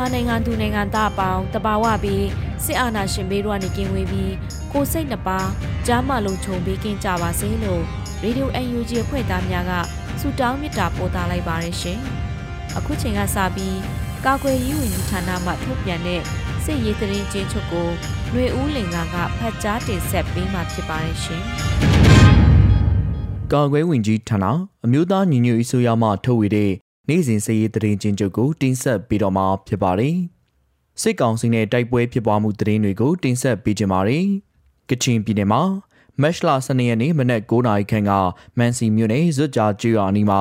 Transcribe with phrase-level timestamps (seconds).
[0.00, 2.26] မြန်မာနိုင်ငံသူနိုင်ငံသားအပေါင်းတဘာဝပြီး
[2.64, 4.32] စစ်အာဏာရှင်ဘေးတို့ကနေကင်းဝေးပြီး
[4.72, 5.38] ကိုစိတ်နှပါ
[5.86, 7.82] ကြားမလုံးခြုံပေးကင်းကြပါစေလို့
[8.22, 9.72] ရေဒီယို UNG အဖွဲ့သားများက
[10.20, 11.98] ဆုတောင်းမေတ္တာပို့သလိုက်ပါရရှင်။
[12.76, 13.78] အခုချိန်ကစပြီး
[14.24, 16.20] ကာကွယ်ရေးဝန်ကြီးဌာနမှထုတ်ပြန်တဲ့
[16.64, 17.88] စစ်ရေးသတင်းချင်းချုပ်ကို
[18.30, 21.42] ຫນွေဦးလင်ကကဖတ်ကြားတင်ဆက်ပေးမှာဖြစ်ပါရရှင်။
[23.52, 24.44] ကာကွယ်ဝင်ကြီးဌာန
[24.84, 26.72] အမျိုးသားညီညွတ်ရေးဆိုရမှထုတ်ဝေတဲ့
[27.08, 30.16] နေ့စဉ်စည်ရေးသတင်းချင်းချုပ်ကိုတင်ဆက်ပေးတော့မှာဖြစ်ပါတယ်။
[31.00, 34.26] စစ်ကောင်စီနဲ့တိုက်ပွဲဖြစ်ပွားမှုသတင်းတွေကိုတင်ဆက်ပေးကြပါမယ်။
[34.90, 35.62] ကချင်ပြည်နယ်မှာ
[36.20, 38.12] မက်ရှလာ12ရက်နေ့မနက်9:00နာရီခန့်က
[38.58, 40.40] မန်စီမြို့နယ်ဇွတ်ကြာကျွော်အနီးမှာ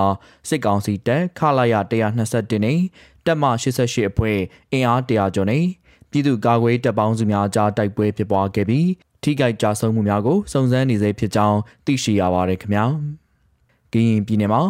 [0.50, 1.76] စစ်ကောင်စီတပ်ခလာရ
[2.20, 2.80] 121နဲ့
[3.26, 4.40] တပ်မ88အဖွဲ့
[4.72, 5.66] အင်အား100ကျော်နဲ့
[6.10, 8.88] ပြည်သူ့ကာကွယ်တပ်ပေါင်းစုများကြားတိုက်ပွဲဖြစ်ပွားခဲ့ပြီး
[9.24, 12.86] ထိခိုက်ကြဆုံးမှုများကိုစုံစမ်းနေစေဖြစ်ကြောင်းသိရှိရပါတယ်ခင်ဗျာ။
[13.94, 14.62] ကရင်ပြည်နယ်မှာ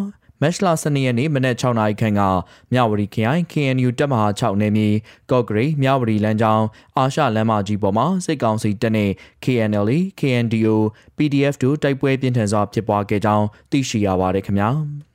[0.41, 2.21] မက်ရှလာ12ရက်နေ့မနက်6နာရီခန့်က
[2.73, 4.89] မြဝတီခရိုင် KNU တပ်မဟာ6နယ်မြေ
[5.31, 6.65] ကော့ဂရိတ်မြဝတီလမ်းကြောင်း
[6.97, 9.11] အာရှလမ်းမကြီးပေါ်မှာစစ်ကောင်စီတပ်နဲ့
[9.43, 9.89] KNL
[10.19, 10.75] KNDO
[11.17, 14.69] PDF တို့တိုက်ပွဲပြင်းထန်စွာဖြစ်ပွားခဲ့ကြောင်းသိရှိရပါတယ်ခင်ဗျာ။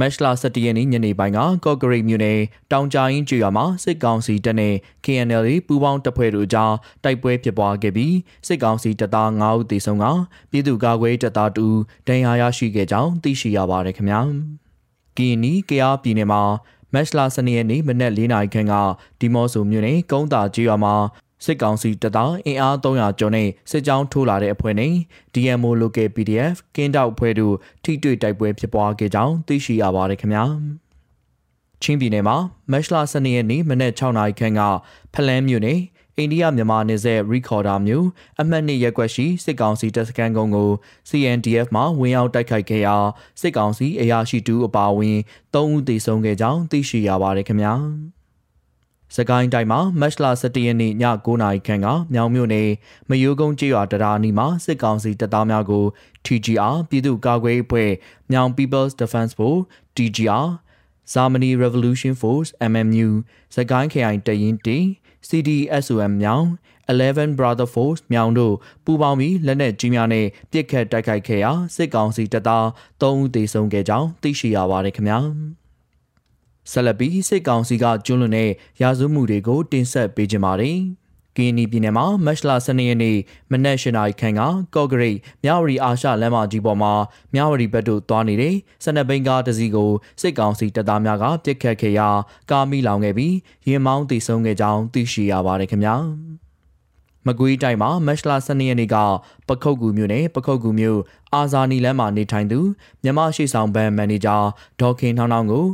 [0.00, 2.40] မက်လာ17ရက်နေ့ညနေပိုင်းကကော့ဂရိတ်မြို့နယ်
[2.72, 4.74] တောင်ကြားရင်းကျွော်မှာစစ်ကောင်စီတပ်နဲ့
[5.04, 6.74] KNL ပူးပေါင်းတပ်ဖွဲ့တို့ကြား
[7.04, 10.04] တိုက်ပွဲဖြစ်ပွားခဲ့ပြီးစစ်ကောင်စီတပ်သား9ဦးသေဆုံးက
[10.50, 14.20] ပြည်သူ့ကာကွယ်တပ်သား2ဦးဒဏ်ရာရရှိခဲ့ကြောင်းသိရှိရပါတယ်ခင်ဗျာ။
[15.16, 16.42] ကီနီကယားပြည်နယ်မှာ
[16.94, 18.74] မက်လာစနေရက်နေ့မနက်၄နာရီခန့်က
[19.20, 20.94] ဒီမော့ဆိုမြို့နယ်ကုန်းတာကျွော်မှာ
[21.44, 24.94] စစ်ကောင်စီတပ်သားအင်အား300ကျော်နဲ့စစ်ကြောင်းထိုးလာတဲ့အဖွဲ့နဲ့
[25.34, 27.54] DMO Local PDF ကင်းတောက်အဖွဲ့တို့
[27.84, 30.44] ထိတွေ့တိုက်ပွဲဖြစ်ပွားခဲ့ကြောင်းသိရှိရပါတယ်ခင်ဗျာ
[31.82, 32.36] ချင်းပြည်နယ်မှာ
[32.72, 34.60] မက်လာ12ရက်နေ့မနက်6နာရီခန့်က
[35.14, 35.80] ဖလန်းမြို့နယ်
[36.18, 38.06] အိန္ဒိယမြန်မာနယ်စပ်ရီခေါ်ဒါမျိုး
[38.40, 40.70] အမှတ်နှစ်ရက်ွက်ရှိစစ်ကောင်စီတပ်စခန်းကုန်းကို
[41.08, 42.96] CNDF မှဝင်ရောက်တိုက်ခိုက်ခဲ့ရာ
[43.40, 45.18] စစ်ကောင်စီအရာရှိတူအပါအဝင်
[45.54, 47.74] ၃ဦးသေဆုံးခဲ့ကြောင်းသိရှိရပါတယ်ခင်ဗျာ။
[49.14, 52.70] စကိုင်းတိုင်းမှာမတ်လ17ရက်နေ့ည9:00နာရီခန့်ကမြောင်မြို့နယ်
[53.08, 55.84] မယိုးကုန်းကျေးရွာတရားနီမှာစစ်ကောင်စီတပ်သားများကို
[56.26, 57.90] TGR ပြည်သူ့ကာကွယ်ရေးအဖွဲ့
[58.30, 59.62] မြောင် People's Defense Force
[59.96, 60.46] TGR
[61.12, 63.08] Germany Revolution Force MMU
[63.54, 64.78] စကိုင်းခရိုင်တရင်တီ
[65.28, 66.46] CDSOM မြောင်
[66.88, 72.64] 11 Brother Force မြောင်တို့ပူးပေါင်းပြီးလက်နက်ကြီးများနဲ့ပစ်ခတ်တိုက်ခိုက်ခဲ့ရာစစ်ကောင်စီတပ်သား
[73.00, 75.20] 3ဦးသေဆုံးခဲ့ကြောင်းသိရှိရပါတယ်ခင်ဗျာ။
[76.70, 78.50] ဆက်လက်ပြီးစစ်ကောင်စီကကျွလွန်တဲ့
[78.80, 80.78] ရာဇဝမှုတွေကိုတင်ဆက်ပေးကြပါမယ်။
[81.36, 83.16] ကင်းနီပြည်နယ်မှာမက်လာ12ရက်နေ့
[83.50, 84.40] မနက်၈နာရီခန့်က
[84.74, 86.92] ကော့ဂရိတ်မြဝတီအာရှလမ်းမကြီးပေါ်မှာ
[87.34, 88.54] မြဝတီဘက်သို့သွားနေတဲ့
[88.84, 89.90] စနက်ဘိန်းကားတစ်စီးကို
[90.20, 92.08] စစ်ကောင်စီတပ်သားများကပစ်ခတ်ခဲ့ရာ
[92.50, 93.34] ကားမိလောင်ခဲ့ပြီး
[93.68, 95.96] ရင်မောင်းတိဆုံခဲ့ကြောင်းသိရှိရပါတယ်ခင်ဗျာ။
[97.26, 98.96] မကွေးတိုင်းမှာမက်လာ12ရက်နေ့က
[99.48, 101.00] ပခုတ်ကူမြို့နယ်ပခုတ်ကူမြို့
[101.34, 102.58] အာဇာနီလမ်းမှာနေထိုင်သူ
[103.02, 104.36] မြန်မာရှိဆောင်ဘဏ်မန်နေဂျာ
[104.80, 105.66] ဒေါခင်ထောင်းထောင်းကို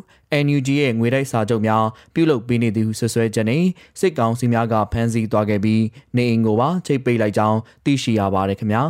[0.44, 1.84] NUG ရဲ့ငွေတိုက်စာချုပ်များ
[2.14, 3.64] ပြုလုပ်ပေးနေသူဆွဆွဲချက်နဲ့
[4.00, 5.82] စစ်ကောင်စီများကဖမ်းဆီးသွားခဲ့ပြီး
[6.16, 8.84] နေအိမ်ကိုပါချိတ်ပိတ်လိုက်ကြောင်းသိရှိရပါတယ်ခင်ဗျာ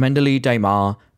[0.00, 0.76] မန္တလေးတိုင်းမှာ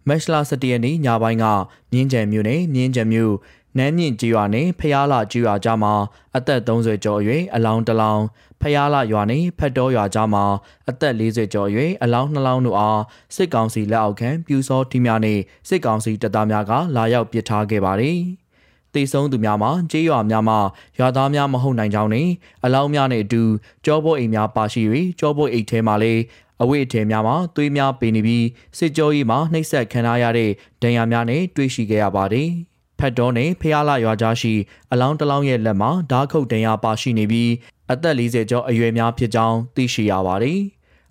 [0.09, 1.45] မက်လာ17ရက်နေ့ညပိုင်းက
[1.92, 3.34] မြင်းကြံမြို့နယ်မြင်းကြံမြို့
[3.78, 5.95] နန်းမြင့်ကြီးရွာနဲ့ဖျားလာကြီးရွာကြားမှာ
[6.36, 8.25] အသက်30ကျော်အရွယ်အလောင်းတစ်လောင်း
[8.60, 10.45] ဖျားလာရွာနဲ့ဖက်တော်ရွာကြားမှာ
[10.89, 13.01] အသက်40ကျော်အရွယ်အလောင်းနှလောင်းတို့အား
[13.36, 15.39] စစ်ကောင်စီလက်အောက်ခံပြူစောထီးများနဲ့
[15.69, 18.19] စစ်ကောင်စီတပ်သားများကလာရောက်ပစ်ထားခဲ့ပါတယ်။
[18.95, 20.59] တေဆုံးသူများမှာကြေးရွာများမှာ
[20.98, 22.28] ရွာသားများမဟုတ်နိုင်ကြောင်းနဲ့
[22.65, 23.42] အလောင်းများနဲ့အတူ
[23.84, 24.83] ကြောပိုးအိမ်များပါရှိ၍
[25.21, 26.22] ကြောပိုးအိမ်ထဲမှာလည်း
[26.63, 28.47] အဝိအထည်များမှာသွေးများပင်နေပြီး
[28.78, 30.51] စစ်ကြောရေးမှာနှိပ်စက်ခံရတဲ့
[30.83, 32.51] ဒဏ်ရာများနဲ့တွေ့ရှိခဲ့ရပါတယ်။
[33.01, 34.54] ဖက်တော်နဲ့ဖျားလာရွာကြားရှိ
[34.92, 37.51] အလောင်းတလောင်းရဲ့လက်မှာဓာတ်ခုတ်တံရပါရှိနေပြီး
[37.92, 40.60] အသက်40ကျော်အရွယ်များဖြစ်ကြောင်းသိရှိရပါတယ်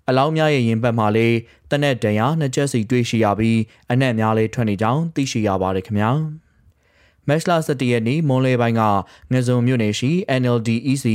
[0.08, 1.36] အလောင်းများရဲ့ရင်ဘတ်မှာလည်း
[1.70, 3.58] တနက်တန်ရာနှစ်ချက်စီတွေ့ရှိရပြီး
[3.90, 6.10] အနက်များလည်းထွက်နေကြောင်းသိရှိရပါတယ်ခင်ဗျာ
[7.28, 8.82] မက်လ17ရက်နေ့မွန်လေပိုင်းက
[9.32, 11.06] ငဇုံမြို့နယ်ရှိ NLD EC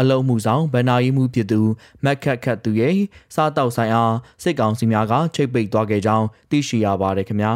[0.00, 1.60] အလုံးမှုဆောင်ဗန္နာယီမှုဖြစ်သူ
[2.04, 2.96] မက်ခတ်ခတ်သူရဲ့
[3.34, 7.52] စားတောက်ဆိုင်အားစစ်ကောင်စီများကချိတ်ပိတ်သွားခဲ့ကြောင်းသိရှိရပါတယ်ခင်ဗျာ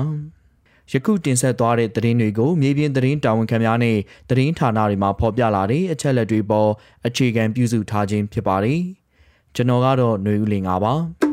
[0.93, 3.97] ယခုတင်ဆက်သွားတဲ့သတင်းတွေကိုမြေပြင်သတင်းတာဝန်ခံများနဲ့
[4.31, 6.71] သတင်းဌာနတွေမှာဖော်ပြလာတဲ့အချက်လက်တွေပေါ်
[7.07, 8.81] အခြေခံပြုစုထားခြင်းဖြစ်ပါတယ်။
[9.55, 11.26] ကျွန်တော်ကတော့ຫນွေဦးလင်ပါ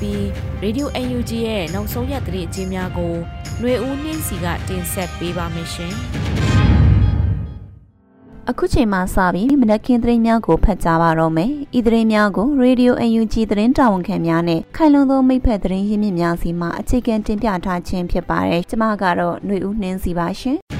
[0.00, 0.20] ပြီး
[0.64, 3.14] Radio UNG ရဲ့နောက်ဆုံးရသတင်းအကျဉ်းများကို
[3.60, 5.94] ຫນွေဦးနှင်းစီကတင်ဆက်ပေးပါမယ်ရှင်။
[8.50, 20.58] အခုချိန်မှစပြီးမနက်ခင်းသတင်းများကိုဖတ်ကြားပါတော့မယ်။ဤသတင်းများကို Radio UNG သတင်းတာဝန်ခံများနဲ့ခိုင်လုံသောမိဖက်သတင်းရင်းမြစ်များစီမှအခြေခံတင်ပြထားခြင်းဖြစ်ပါတယ်။ကျွန်မကတော့ຫນွေဦးနှင်းစီပါရှင်။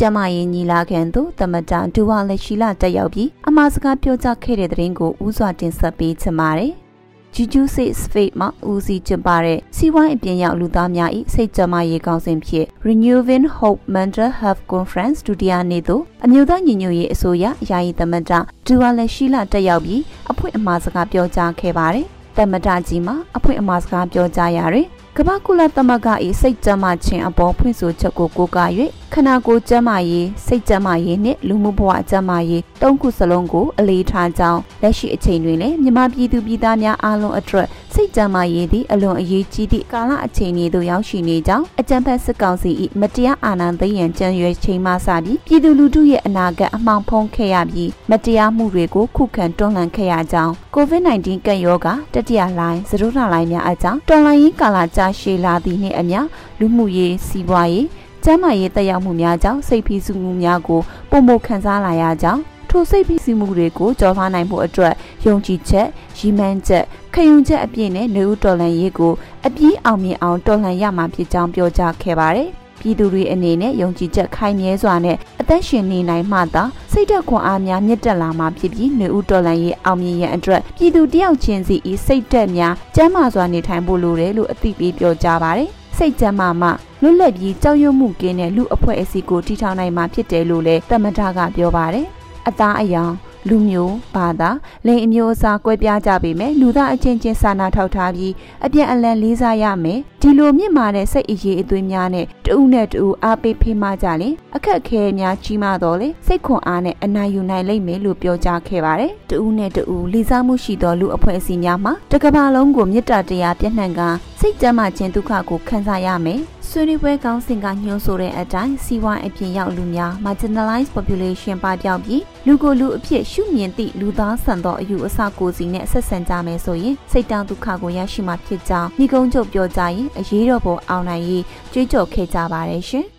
[0.00, 6.72] ကျမရင်ညီလာခံသို့တမတာဒူဝါလက်ရှိလာတက်ရောက်ပြီးအမှားစကားပြောကြားခဲ့တဲ့သတင်းကိုဥစွာတင်ဆက်ပေးချင်ပါတယ်။
[7.35, 18.31] Juju Six Fate မှာဦးစီးကျင်းပတဲ့စီးပွားအပြင်ရောက်လူသားများ၏စိတ်ကြမရေးကောင်းစဉ်ဖြစ် Renewing Hope Mental Health Conference ဒုတိယနေ့သို့အမျိုးသားညီညွတ်ရေးအစိုးရယာယီသမ္မတ
[18.65, 20.01] ဒူဝါလက်ရှိလာတက်ရောက်ပြီး
[20.31, 22.05] အဖွင့်အမှားစကားပြောကြားခဲ့ပါတယ်။
[22.37, 24.87] သမ္မတကြီးမှာအဖွင့်အမှားစကားပြောကြားရာတွင်
[25.17, 26.07] ကမ္ဘာကုလသမဂ္ဂ၏
[26.41, 28.69] စိတ်ကြမ်းမှခြင်းအပေါ်ဖွင့်ဆိုချက်ကိုကိုးကား၍
[29.13, 56.19] ခန္ဓာကိုယ်ကျမ်းမာရေးစိတ်ကျမ်းမာရေးနှင့်လူမှုဘဝကျမ်းမာရေးတုံးခုစလုံးကိုအလေးထားကြောင်းလက်ရှိအချိန်တွင်လည်းမြန်မာပြည်သူပြည်သားများအားလုံးအတွက် စိတ်ကျမ်းမာရေးသည့်အလွန်အရေးကြီးသည့်ကာလအချိန်ဤသို့ရောက်ရှိနေကြောင်းအကြံဖက်စစ်ကောင်စီ၏မတရားအာဏာသိမ်းရန်ကြံရွယ်ချိန်မှစပြီးပြည်သူလူထုရဲ့အနာဂတ်အမှောင်ဖုံးခဲ့ရပြီးမတရားမှုတွေကိုခုခံတွန်းလှန်ခဲ့ရကြောင်း COVID-19 ကပ်ရောဂါတတိယလှိုင်းသရုပ်ထလိုင်းများအကြောင်းတော်လှန်ရေးကာလကြာရှည်လာသည့်နှင့်အမျှ
[56.59, 57.87] လူမှုရေးစီးပွားရေး
[58.23, 62.41] ကျန်းမာရေးတက်ရောက်မှုများကြောင့်စိတ်ဖိစီးမှုများကိုပုံမခံစားလာရကြောင်း
[62.73, 64.93] ထိုစိတ်ဖိစီးမှုတွေကိုကြော်လွှားနိုင်မှုအတွက်
[65.25, 65.87] ယုံကြည်ချက်
[66.17, 66.83] ရည်မှန်းချက်
[67.13, 69.13] ခရုံချက်အပြည့်နဲ့နေဦးတော်လှန်ရေးကို
[69.45, 86.69] အပြည့်အောင်မြင်အောင်တော်လှန်ရမှာဖြစ်ကြောင်းပြောကြားခဲ့ပါတယ်။ပြည်သူတွေအနေနဲ့ယုံကြည်ချက်ခိုင်မြဲစွာနဲ့အသက်ရှင်နေနိုင်မှသာစိတ်ဓာတ်ခွန်အားများမြင့်တက်လာမှာဖြစ်ပြီးနေဦးတော်လှန်ရေးအောင်မြင်ရန်အတွက်ပြည်သူတယောက်ချင်းစီဤစိတ်ဓာတ်များကျန်းမာစွာနေထိုင်ဖို့လိုတယ်လို့အသိပေးပြောကြားပါတယ်။စိတ်ကြမ်းမာမှ
[87.01, 92.07] လွတ်လပ်ပြီးကြောက်ရွံ့မှုကင်းတဲ့လူအဖွဲ့အစည်းကိုတည်ထောင်နိုင်မှာဖြစ်တယ်လို့လည်းတမထကပြောပါတယ်။
[92.47, 93.13] အသားအယောင်
[93.49, 94.49] လူမျိုးဘာသာ
[94.85, 98.33] လိင်အမျိုးအစားကွဲပြားကြပေမဲ့လူသားအချင်းချင်းစာနာထောက်ထားပြီး
[98.65, 114.01] အပြန်အလှန်လေးစားရမယ်ဒီလိုမြင့်မာတဲ့စိတ်အရေးအသွေးများနဲ့တူးနဲ့တူးအားပေးဖေးမကြလေအခက်ခဲများကြီးမားတော့လေစိတ်ခွန်အားနဲ့အနာယူနိုင်လိမ့်မယ်လို့ပြောကြားခဲ့ပါတယ်တူးနဲ့တူးလေးစားမှုရှိသောလူအဖွဲ့အစည်းများမှာတကဘာလုံးကိုမေတ္တာတရားပြည့်နှံ့က
[114.39, 116.41] စိတ်ကြမ်းမှခြင်းဒုက္ခကိုခံစားရမယ်
[116.73, 133.05] ဆွေးနွေးပွဲကောင်းစဉ်ကညှိုးဆိုတဲ့အတိုင်းစီးပွားအပြင်ရောက်လူများ marginalized population ပါပြောင်းပြီးလူကိုလူအဖြစ်ရှုမြင်သည့်လူသားဆန်သောအယူအဆကိုစီနဲ့ဆက်ဆံကြမယ်ဆိုရင်စိတ်တောင်းဒုက္ခကိုရရှိမှာဖြစ်ကြောင်းညီကုန်းချုပ်ပြောကြရင်အရေးတော်ပေါ်အောင်နိုင်ရေးကြွေးကြော်ခဲ့ကြပါတယ်ရှင်။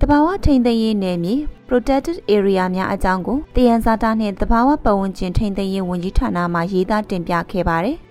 [0.00, 1.34] တဘာဝထိန်သိမ်းရေးနယ်မြေ
[1.68, 7.98] protected area များအကြောင်းကိုတယန်ဇာတာနှင့်တဘာဝပတ်ဝန်းကျင်ထိန်သိမ်းရေးဝန်ကြီးဌာနမှရေးသားတင်ပြခဲ့ပါတယ်။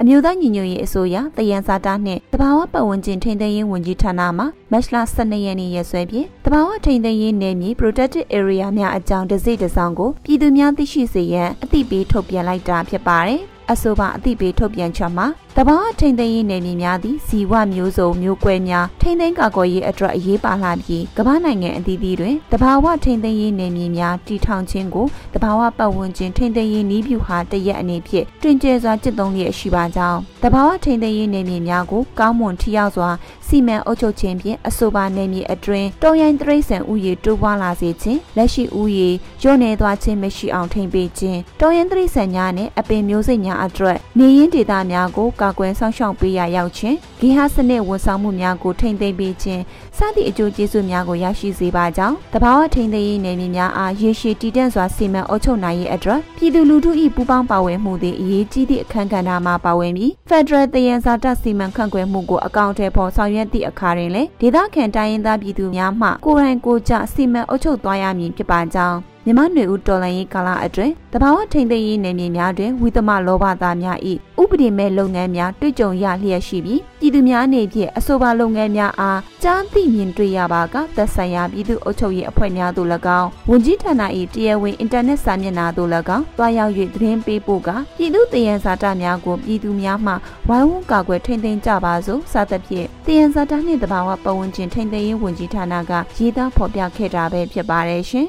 [0.00, 13.40] အမျိုးသားညီညွတ်ရေးအစိုးရတယန်စာတာနှင့်တဘာဝပတ်ဝန်းကျင်ထိန်းသိမ်းရေးဝန်ကြီးဌာနမှမတ်လ12ရက်နေ့ရက်စွဲဖြင့်တဘာဝထိန်းသိမ်းရေးနယ်မြေ protected area များအကြောင်းတစိတစောင်းကိုပြည်သူများသိရှိစေရန်အသိပေးထုတ်ပြန်လိုက်တာဖြစ်ပါတယ်။
[13.72, 15.26] အဆိုပါအသိပေးထုတ်ပြန်ချက်မှာ
[15.60, 33.10] တဘာထိန်သိမ်းရေးနယ်မြေများသည်ဇီဝမျိုးစုံမျိုးကွဲများထိန်သိမ်းကာကွယ်ရေးအတွက်အရေးပါလာပြီးကမ္ဘာနိုင်ငံအသီးသီးတွင်တဘာဝထိန်သိမ်းရေးနယ်မြေများတည်ထောင်ခြင်းကိုတဘာဝပတ်ဝန်းကျင်ထိန်သိမ်းရေးနည်းဗျူဟာတရက်အနေဖြင့်တွင်ကျဲစွာကျင့်သုံးလျက်ရှိပါကြောင်းတဘာဝထိန်သိမ်းရေးနယ်မြေများကိုကောင်းမွန်ထိရောက်စွာ
[33.46, 39.08] စီမံအုပ်ချုပ်ခြင်းဖြင့်အဆိုပါနယ်မြေအတွင်းတောရိုင်းတရိษံဥယေတိုးပွားလာစေခြင်းလက်ရှိဥယေ
[39.40, 49.62] ညှို့နေသွားခြင်းမရှိအောင်ထိန်းပေးခြင်းတောရိုင်းတရိษံများနဲ့အပင်မျိုးစိတ်များအတွက်နေရင်းဒေသများကိုကာကွယ်ဆောင်ရှောက်ပေးရာရောက်ခြင်းဂေဟစနစ်ဝန်ဆောင်မှုများကိုထိန်းသိမ်းပေးခြင်း
[49.96, 68.98] စသည့်အကျိုးကျေးဇူးများကိုရရှိစေပါကြောင်းတဘာဝထိန်းသိမ်းရေးနယ်မြေများအားရေရှည်တည်တံ့စွာစီမံအုပ်ချုပ်နိုင်ရေးအတွက်ပြည်သူလူထု၏ပူးပေါင်းပါဝင်မှုသည်အရေးကြီးသည့်အခမ်းကဏ္ဍမှာပါဝင်ပြီး Federal တယံဇာတစီမံခန့်ခွဲမှုကိုအကောင့်ထဲပေါ်ဆောင်ရွက်သည့်အခါတွင်လည်းဒေသခံတိုင်းရင်းသားပြည်သူများမှကိုယ်တိုင်ကိုယ်ကျစီမံအုပ်ချုပ်သွားရမည်ဖြစ်ပါကြောင်း
[69.28, 73.98] မြမနွေဦးတော်လှန်ရေးကာလအတွင်းတဘာဝထိန်သိမ်းရေးနယ်မြေများတွင်ဝိသမလောဘသားများ၏
[74.40, 84.02] ဥပဒေမဲ့လုပ်ငန်းများတွေ့ကြုံရလျက်ရှိပြီးပြည်သူများအနေဖြင့်အဆိုပါလုပ်ငန်းများအားကြားသိမြင်တွေ့ရပါကသက်ဆိုင်ရာပြည်သူ့အုပ်ချုပ်ရေးအဖွဲ့များသို့၎င်းဝန်ကြီးဌာန၏
[84.34, 90.12] တရားဝင်အင်တာနက်စာမျက်နှာသို့၎င်းတွားရောက်၍သတင်းပေးပို့ကပြည်သူတည်ရန်စာတများကိုပြည်သူများမှ
[90.48, 98.28] ဝိုင်းဝန်းကာကွယ်ထိန်းသိမ်းကြပါစို့စသဖြင့်တည်ရန်စာတနှင့်တဘာဝပတ်ဝန်းကျင်ထိန်းသိမ်းရေးဝန်ကြီးဌာနကရေးသားဖော်ပြခဲ့တာပဲဖြစ်ပါတယ်ရှင်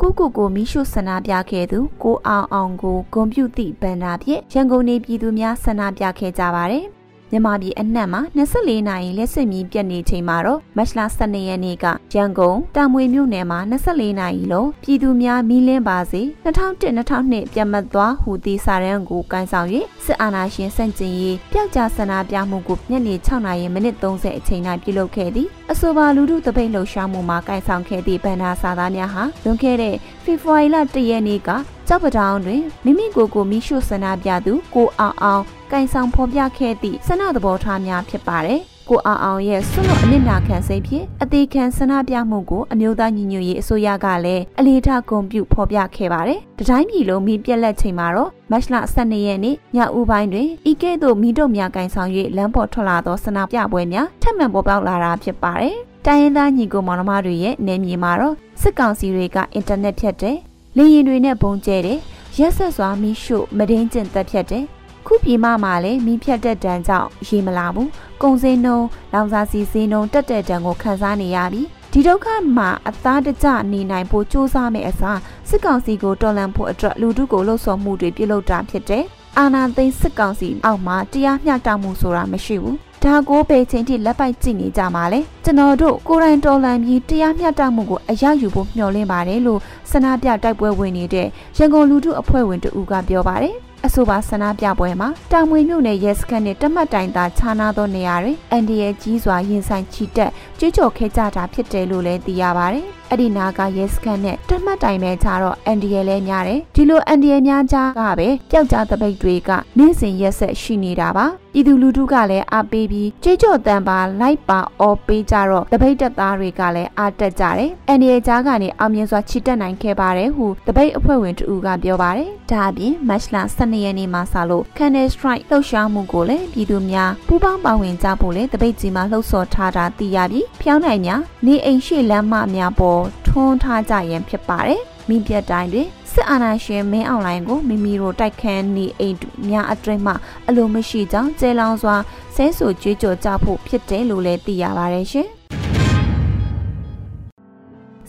[0.00, 6.86] ကိုကိုကိုမိရှုဆန္ဒပြခဲ့သူကိုအောင်အောင်ကိုဂွန်ပြုတိဗန္ဒာဖြင့်ရန်ကုန်နေပြည်သူများဆန္ဒပြခဲ့ကြပါတယ်။
[7.30, 19.68] မြန်မာပြည်အနှံ့မှာ24နာရီလက်စစ်မီးပြတ်နေချိန်မှာတော့မတ်လ12ရက်နေ့ကရန်ကုန်တာမွေမြို့နယ်မှာ24နာရီလုံးပြည်သူများမီးလင်းပါစေ2001-2002ပြတ်မှတ်သွားဟူသည့်စာရန်ကိုကန်ဆောင်၍
[20.04, 29.94] စစ်အာဏာရှင်ဆန့်ကျင်ရေးပျောက်ကြားဆန္ဒပြမှုကိုညနေ6နာရီမိနစ်30အချိန်၌ပြုလုပ်ခဲ့သည်အဆိုပါလူထုတပိတ်လှုပ်ရှားမှုမှာကန်ဆောင်ခဲ့သည့်ဗန္ဒာစာသားများဟာလွန်ခဲ့တဲ့
[30.24, 31.50] ဖေဖော်ဝါရီလ1ရက်နေ့က
[31.88, 60.36] ကြောက်ပတောင်တွင်မိမိကိုယ်ကိုမိရှုဆန္ဒပြသူကိုအောင်အောင် ကင်ဆောင်ဖော်ပြခဲ့သည့်ဆန္ဒသဘောထားများဖြစ်ပါတယ်။ကိုအောင်အောင်ရဲ့ဆွလွတ်အနစ်နာခံစိတ်ဖြင့်အသေးခံဆန္ဒပြမှုကိုအမျိုးသားညီညွတ်ရေးအစိုးရကလည်းအလေးထားဂုဏ်ပြုဖော်ပြခဲ့ပါတယ်။တတိုင်းပြည်လုံးမိပြက်လက်ချိန်မှာတော့မတ်လ12ရက်နေ့ညဦးပိုင်းတွင်ဤကဲ့သို့မိတို့များကင်ဆောင်၍လမ်းပေါ်ထွက်လာသောဆန္ဒပြပွဲများထပ်မံပေါ်ပေါက်လာတာဖြစ်ပါတယ်။တိုင်းရင်းသားညီကိုမောင်နှမတွေရဲ့နေမြေမှာတော့စစ်ကောင်စီတွေကအင်တာနက်ဖြတ်တယ်။
[60.76, 61.98] လေရင်တွေနဲ့ပုံကျဲတယ်။
[62.38, 64.64] ရက်ဆက်စွာမိရှုမဒင်းကျင့်သက်ဖြတ်တယ်
[65.08, 67.90] ခုပြည်မမှာလည်းမိဖြတ်တဲ့တန်ကြောင့်ရေမလာဘူး
[68.22, 68.78] ကုံစင်းနှုံ
[69.12, 71.62] လောင်စာစီစင်းနှုံတက်တဲ့တန်ကိုခံစားနေရပြီ
[71.92, 79.04] ဒီဒုက္ခမှာအသားတကျနေနိုင်ဖို့စ조사မယ့်အစားစစ်ကောင်စီကိုတော်လှန်ဖို့အတွက်လူထုကိုလှုံ့ဆော်မှုတွေပြုလုပ်တာဖြစ်တယ်
[79.38, 89.60] အာနာသိန်းစစ်ကောင်စီအောက်မှာတရားမျှတမှုဆိုတာမရှိဘူးဒါကိုပဲချိန်ထိလက်ပိုက်ကြည့်နေကြမှာလေကျွန်တော်တို့ကိုရိုင်းတော်လန်ပြီးတရားမျှတမှုကိုအရယူဖို့မျှော်လင့်ပါတယ်လို့
[89.90, 139.16] စနာပြတိုက်ပွဲဝင်နေတဲ့ရန်ကုန်လူထုအဖွဲ့ဝင်တူကပြောပါတယ် အဆိုပါဆန္ဒပြပွဲမှာတာမွေမြို့နယ်ရဲစခန်းနဲ့တမတ်တိုင်သာခြားနာသောနေရာတွင်အန်ဒီရဲ့ကြီးစွာရင်ဆိုင်ချီတက်ကြွေးကြော်ခဲ့ကြတာဖြစ်တယ်လို့လည်းသိရပါတယ်။ အဲ့ဒီနာကရဲစခန်းနဲ့တမတ်တိုင်ပဲခြားတော့အန်ဒီရဲ့လည်းများတယ်။ဒီလိုအန်ဒီရဲ့များကြားကပဲပျောက်ကြားတပိတ်တွေကနေ့စဉ်ရက်ဆက်ရှိနေတာပါ။ပြည်သူလူထုကလည်းအားပေးပြီးကြွေးကြော်တန်ပါလိုက်ပါအော်ပေးကြတော့တပိတ်တက်သားတွေကလည်းအားတက်ကြတယ်။အန်ဒီရဲ့ကြားကနေအောင်မြင်စွာချီတက်နိုင်ခဲ့ပါတယ်ဟုတပိတ်အဖွဲ့ဝင်တူကပြောပါတယ်။ဒါအပြင်မတ်လ12ရက်နေ့မှာစလို့ Candle Strike လှုပ်ရှားမှုကိုလည်းပြည်သူများပူးပေါင်းပါဝင်ကြဖို့လည်းတပိတ်ကြီးမှာလှုပ်ဆော်ထားတာသိရပြီးဖျောင်းနိုင်များနေအိမ်ရှိလမ်းမများပေါ်ထွန်းထားကြရန်ဖြစ်ပါတယ်။မိပြတ်တိုင်းတွင်စစ်အာဏာရှင်မင်းအောင်လိုင်းကိုမိမိတို့တိုက်ခန်းနေအိမ်
[139.48, 140.12] များအတွင်းမှ
[140.48, 141.96] အလိုမရှိကြောင်းကျဲလောင်စွာ
[142.34, 145.28] ဆဲဆူကြွေးကြော်ကြဖို့ဖြစ်တယ်လို့လည်းသိရပါတယ်ရှင်။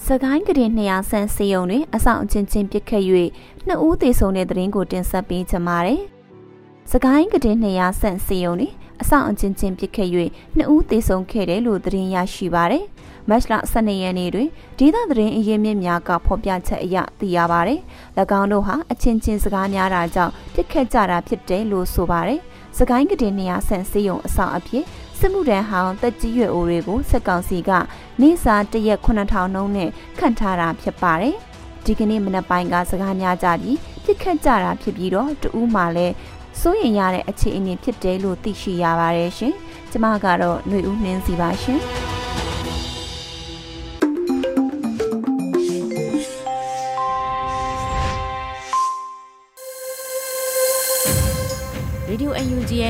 [0.05, 3.03] စကိုင်းကရင်200ဆန်စီယုံတွင်အဆောင်အချင်းချင်းပြစ်ခတ်၍
[3.67, 6.01] နှစ်ဦးသေဆုံးတဲ့တဲ့ရင်ကိုတင်ဆက်ပေးချင်ပါတယ်။
[6.91, 10.10] စကိုင်းကရင်200ဆန်စီယုံတွင်အဆောင်အချင်းချင်းပြစ်ခတ်၍
[10.55, 12.86] နှစ်ဦးသေဆုံးခဲ့တယ်လို့သတင်းရရှိပါတယ်။
[13.29, 17.79] မတ်လ12ရက်နေ့တွင်ဒေသသတင်းအရင်းမြစ်များကဖော်ပြချက်အရသိရပါတယ်။၎
[18.39, 22.39] င်းတို့ဟာအချင်းချင်းစကားများတာကြောင့်ပြစ်ခတ်ကြတာဖြစ်တယ်လို့ဆိုပါတယ်။
[22.77, 24.83] စကိုင်းကတင်200ဆန်စီယုံအဆောင်အဖြစ်
[25.19, 27.71] စစ်မှုထမ်းဟောင်းတက်ကြီးရွယ်အိုတွေကိုစက်ကောင်စီက
[28.21, 31.36] နေစာတရက်9000နှုန်းနဲ့ခန့်ထားတာဖြစ်ပါတယ်။
[31.86, 36.13] ဒီကနေ့မနက်ပိုင်းကစကားများကြပြီးပြစ်ခတ်ကြတာဖြစ်ပြီးတော့တူးမှလည်း
[36.62, 39.53] စိုးရင်ရတဲ့အခြေအနေဖြစ်တယ်လို့သိရှိရပါတယ်ရှင်။
[39.91, 41.81] ကျမကတော့ຫນွေဦးနှင်းစီပါရှင်။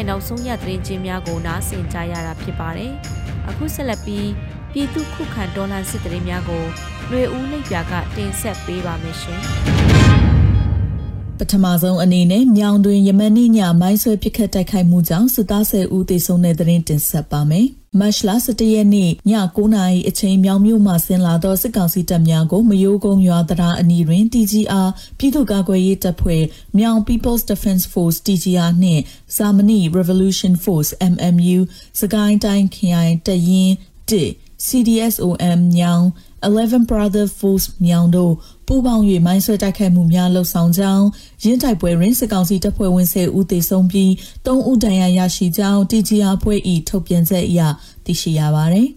[0.09, 2.91] နောက်ဆုံးရသတင်းချင်းများကိုနားဆင်ကြရတာဖြစ်ပါတယ်။
[3.49, 4.29] အခုဆက်လက်ပြီး
[4.73, 6.63] ပြည်သူခုခံဒေါ်လာစစ်တရေများကို
[7.07, 9.39] ຫນွေဦးလိပ်ပြာကတင်ဆက်ပေးပါမယ်ရှင်။
[11.37, 19.11] ပထမဆုံးအနေနဲ့မြောင်တွင်ယမန်နေ့ညမိုင်းဆွဲပစ်ခတ်တိုက်ခိုက်မှုကြောင့်စစ်သား10ဦးသေဆုံးတဲ့သတင်းတင်ဆက်ပါမယ်။ မတ်လ17ရက်နေ့ည
[19.55, 26.43] 9:00နာရီအချိန်မြောင်မြို့မှဆင်းလာသောစစ်ကောင်စီတပ်များကိုမယိုးကုန်းရွာတရားအနီးတွင် TGR ပြည်သူ့ကာကွယ်ရေးတပ်ဖွဲ့
[26.77, 29.03] မြောင် People's Defense Force TGR နှင့်
[29.35, 31.59] ဇာမနီ Revolution Force MMU
[32.01, 33.71] စကိုင်းတိုင်းခရိုင်တရင်
[34.09, 36.05] 1 CDSOM ညောင်
[36.47, 38.33] 11 Brother Force မြောင်တို့
[38.69, 41.05] ပူးပေါင်း၍မိုင်းဆွဲတိုက်ခိုက်မှုများလှုပ်ဆောင်ကြောင်း
[41.43, 44.09] ရင်းတိုက်ပွဲတွင်စစ်ကောင်စီတပ်ဖွဲ့ဝင်10ဦးသေဆုံးပြီး
[44.45, 46.59] 3ဦးဒဏ်ရာရရှိကြောင်း TGR ဖွဲ့၏
[46.89, 47.61] ထုတ်ပြန်ချက်အရ
[48.05, 48.89] သိရှိရပါသည်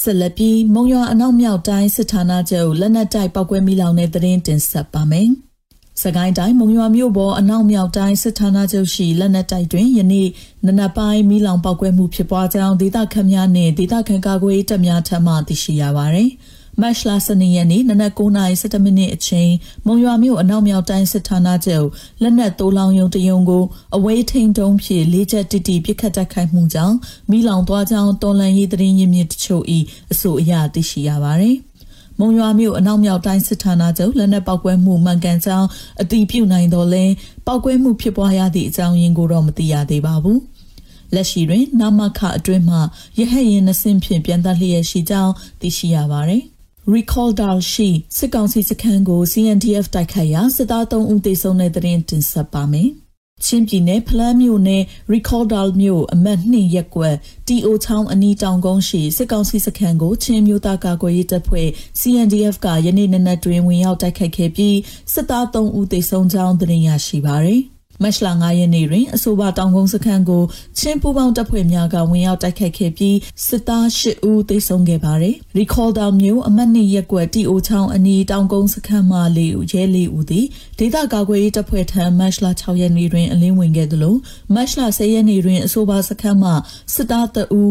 [0.00, 5.28] ဆက်လက်ပြီးမုံရွာအနောက်မြောက်တိုင်းစစ်ဌာနချုပ်လက်နက်တိုက်ပောက်ကွဲမိလောင်တဲ့သတင်းတင်ဆက်ပါမယ်။
[6.02, 10.28] စကိုင်းတိုင်းမုံရွာမြို့ပေါ်အနောက်မြောက်တိုင်းစစ်ဌာနချုပ်ရှိလက်နက်တိုက်တွင်ယနေ့
[10.66, 16.30] နနက်ပိုင်းမိလောင်ပောက်ကွဲမှုဖြစ်ပွားကြောင်းဒေသခံများနှင့်ဒေသခံကာကွယ်ရေးတပ်များထံမှသိရှိရပါသည်။
[16.80, 19.52] မတ်လ12ရက်နေ့နနက်9:17မိနစ်အချိန်
[19.86, 21.88] မုံရွာမြို့အနောက်မြောက်တိုင်းစစ်ဌာနချုပ်
[22.22, 23.64] လက်နက်တိုးလောင်ယုံတယုံကို
[23.96, 26.96] အဝေးထိန်တုံးဖြင့်လေးချက်တိတိပြစ်ခတ်တိုက်ခိုက်မှုကြောင့်
[27.30, 29.64] မိလောင်သွားကြောင်းတော်လန်ရေးသတင်းရင်းမြစ်တချို့၏
[30.12, 31.56] အဆိုအရသိရှိရပါသည်။
[32.18, 35.68] မုံရွာမြို့အနောက်မြောက်တိုင်းစစ်ဌာနချုပ်လက်နက်ပောက်ကွဲမှုမှန်ကန်ကြောင်း
[36.02, 37.04] အတိပြုနိုင်တော်လဲ
[37.46, 40.38] ပောက်ကွဲမှုဖြစ်ပွားရသည့်အကြောင်းရင်းကိုတော့မသိရသေးပါဘူး။
[41.14, 42.76] လက်ရှိတွင် နာမခအတွင်းမှ
[43.18, 46.44] ရဟတ်ရင်နှစင်းဖြင့်ပြန်သက်လျက်ရှိကြောင်းသိရှိရပါသည်။
[46.86, 52.90] recall dal ရှိစစ်ကောင်စီစခန်းကို CNDF တိုက်ခိုက်ရာစစ်သား3ဦးသေဆုံးတဲ့တဲ့တင်တင်ဆက်ပါမယ်။
[53.44, 57.16] ချင်းပြည်နယ်ဖလန်းမြို့နယ် recall dal မြို့အမတ်2ရက်ကွက်
[57.48, 61.68] TO ချောင်းအနီးတောင်ကုန်းရှိစစ်ကောင်စီစခန်းကိုချင်းမျိုးသားကာကွယ်ရေးတပ်ဖွဲ့
[62.00, 64.76] CNDF ကယနေ့နနက်တွင်ဝင်ရောက်တိုက်ခိုက်ခဲ့ပြီး
[65.12, 67.62] စစ်သား3ဦးသေဆုံးကြောင်းသတင်းရရှိပါရယ်။
[68.02, 70.42] မတ်လ9ရက်နေ့တွင်အဆိုပါတောင်ကုန်းစခန်းကို
[70.78, 73.16] ချင်းပူပေါင်းတပ်ဖွဲ့များကဝင်ရောက်တိုက်ခိုက်ခဲ့ပြီး
[73.46, 80.46] စစ်သား10ဦးသေဆုံးခဲ့ပါတယ်။ Recall down မျိုးအမတ်နှစ်ရက်ကွက်တီအိုချောင်းအနီးတောင်ကုန်းစခန်းမှ၄ဦးရဲ၄ဦးသည်
[80.78, 84.16] ဒေသကာကွယ်ရေးတပ်ဖွဲ့ထံမတ်လ6ရက်နေ့တွင်အလင်းဝင်ခဲ့သလို
[84.54, 86.50] မတ်လ10ရက်နေ့တွင်အဆိုပါစခန်းမှ
[86.94, 87.62] စစ်သားတအူ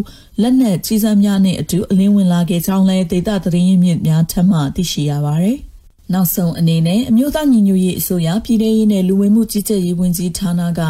[0.41, 5.59] လက်နက်ကြီးစမ်းများနှင့်အတူအလင်းဝင်လာခဲ့ကြောင်းလည်းဒေသသတင်းရင်းမြစ်များထပ်မံသိရှိရပါသည်။
[6.13, 10.81] နောက်ဆုံးအနေနဲ့အမျိုးသားညီညွတ်ရေးအစိုးရပြည်ထရေးနဲ့လူဝင်မှုကြီးကြပ်ရေးဝန်ကြီးဌာနက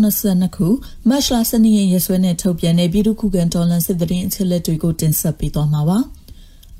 [0.00, 0.68] 2022ခု
[1.08, 5.98] မတ်လ12ရက်ရက်စွဲနဲ့ထုတ်ပြန်တဲ့ပြည်သူ့ခုခံတော်လှန်စစ်တရင်အချက်လက်တွေကိုတင်ဆက်ပေးသွားမှာပါ။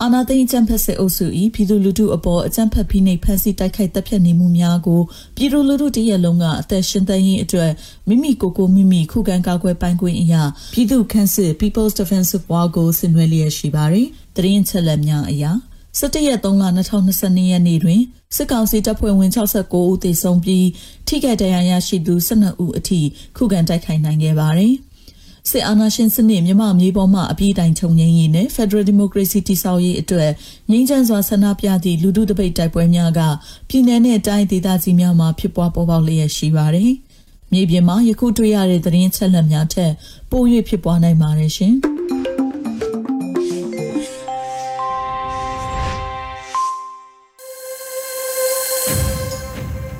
[0.02, 5.00] အာနာသိန်းအကြံဖက်စစ်အုပ်စု၏ပြည်သူလူထုအပေါ်အကြံဖက်ဖိနှိပ်ဖန်ဆီးတိုက်ခိုက်တပ်ဖြတ်နေမှုများကို
[5.36, 7.70] ပြည်သူလူထုတရက်လုံးကအသက်ရှင်သန်ရေးအတွက်
[8.08, 10.42] မိမိကိုယ်ကိုမိမိခုခံကာကွယ်ပိုင်ခွင့်အရာ
[10.72, 15.52] ပြည်သူ့ခန့်စစ် People's Defensive War ကိုဆင်နွှဲလျက်ရှိပါသည်။တရင်ချက်လက်များအရာ
[15.98, 16.64] 17ရက်3လ
[17.08, 18.00] 2022ရက်နေ့တွင်
[18.36, 20.66] စစ်ကောင်စီတပ်ဖွဲ့ဝင်69ဦးသေဆုံးပြီး
[21.06, 23.00] ထိခိုက်ဒဏ်ရာရရှိသူ12ဦးအထိ
[23.36, 24.74] ခုခံတိုက်ခိုက်နိုင်ခဲ့ပါတယ်။
[25.50, 30.30] စစ်အာဏာရှင်စနစ်မြမမြေပေါ်မှအပြည့်တိုင်ချုပ်ငြိမ်းရေးနဲ့ Federal Democracy တည်ဆောက်ရေးအတွက်
[30.70, 33.20] ငြိမ်းချမ်းစွာဆန္ဒပြသည့်လူထုတပိတ်တိုက်ပွဲများက
[33.68, 36.92] ပြည်내နဲ့တိုင်းဒေသကြီးများမှာဖြစ်ပွားပေါ်ပေါက်လျက်ရှိပါတယ်။
[37.52, 39.92] မြေပြင်မှာယခုတွေ့ရတဲ့သတင်းချက်လက်များထက်
[40.30, 41.74] ပို၍ဖြစ်ပွားနိုင်ပါတယ်ရှင်။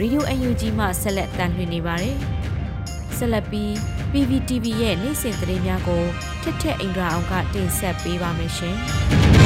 [0.01, 2.17] Radio UNG မှဆက်လက်တန်လှည့်နေပါတယ်။
[3.19, 3.71] ဆက်လက်ပြီး
[4.13, 6.05] PPTV ရဲ့နေ့စဉ်သတင်းများကို
[6.43, 8.77] ထက်ထက်အင်ဒရာအောင်ကတင်ဆက်ပေးပါမယ်ရှင်။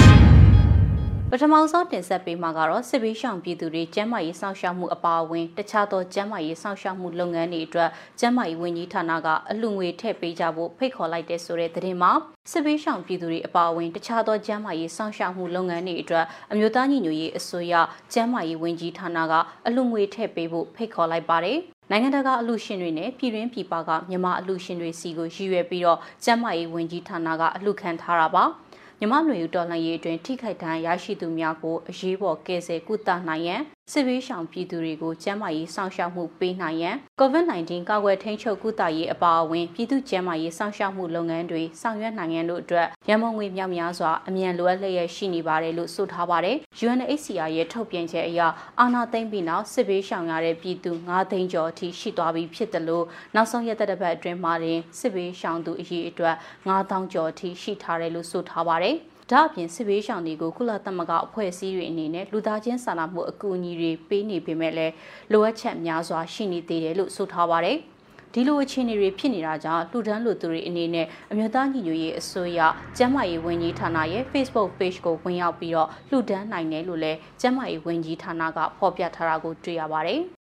[1.36, 12.12] ပထမဆုံးတင်ဆက်ပေးမှာကတော့စစ်ဘေးရှောင်ပြည်သူတွေကျန်းမာရေးစောင့်ရှောက်မှုအပါအဝင်တခြားသောကျန်းမာရေးစောင့်ရှောက်မှုလုပ်ငန်းတွေအတွက်ကျန်းမာရေးဝန်ကြီးဌာနကအလှငွေထည့်ပေးကြဖို့ဖိတ်ခေါ်လိုက်တဲ့ဆိုတဲ့သတင်းမှာ
[12.50, 17.74] စစ်ဘေးရှောင်ပြည်သူတွေအပါအဝင်တခြားသောကျန်းမာရေးစောင့်ရှောက်မှုလုပ်ငန်းတွေအတွက်အမျိုးသားညီညွတ်ရေးအစိုးရ
[18.12, 19.32] ကျန်းမာရေးဝန်ကြီးဌာနက
[19.66, 21.58] အလှငွေထည့်ပေးဖို့ဖိတ်ခေါ်လိုက်ပါတယ်။
[21.90, 28.44] နိုင်ငံတကာအလူရှင်တွေနဲ့ပြည်တွင်းပြည်ပကမြန်မာအလူရှင်တွေစီကိုရည်ရွယ်ပြီးတော့ကျန်းမာရေးဝန်ကြီးဌာနကအလှခံထားတာပါ။
[29.00, 33.60] မြမလွေဦးတော်လှန်ရေးအတွင်းထိခိုက်ဒဏ်ရာရရှိသူများကိုအရေးပေါ်ကယ်ဆယ်ကုသနိုင်ရန်
[33.92, 48.40] စစ်ဘေးရှောင်ပြည်သူတွေကိုကျန်းမာရေးစောင့်ရှောက်မှုပေးနိုင်ရန် COVID-19 ကာကွယ်ထိန်းချုပ်ကုသရေးအပါအဝင်ပြည်သူ့ကျန်းမာရေးစောင့်ရှောက်မှုလုပ်ငန်းတွေဆောင်ရွက်နိုင်ရန်တို့အတွက်ရမုံငွေမြောက်များစွာအမြန်လိုအပ်လျက်ရှိနေပါတယ်လို့ဆိုထားပါတယ်။ UNHCR ရဲ့ထုတ်ပြန်ချက်အရ
[48.80, 56.36] အာဏာသိမ်းပြီးနောက်စစ်ဘေးရှောင်ရတဲ့ပြည်သူ9သိန်းကျော်အထိရှိသွားပြီဖြစ်တယ်လို့နောက်ဆုံးရက်သက်ပတ်အတွင်းမှာတင်စစ်ဘေးရှောင်သူအရေအတွက်
[56.68, 58.96] 9000ကျော်အထိရှိထားတယ်လို့ဆိုထားပါတယ်။
[59.30, 64.92] ဒါအပြင်စစ်ဘေးရှောင်တွေကိုကုလသမဂ္ဂအဖွဲ့အစည်းတွေအနေနဲ့လူသားချင်းစာနာမှုအကူအညီတွေပေးနေပေမဲ့လည်း
[65.32, 67.78] လိုအပ်ချက်များစွာရှိနေသေးတယ်လို့ဆိုထားပါတယ်။
[68.32, 72.60] ဒီလိုအခြေအနေတွေဖြစ်နေတာကြောင့်လူဒန်းလူသူတွေအနေနဲ့အမျိုးသားညီညွတ်ရေးအစိုးရ
[72.96, 80.22] ကျန်းမာရေးဝန်ကြီးဌာနရဲ့ Facebook page ကိုဝင်ရောက်ပြီးတော့လူဒန်းနိုင်တယ်လို့လည်းကျန်းမာရေးဝန်ကြီးဌာနကဖော်ပြထားတာကိုတွေ့ရပါတယ်။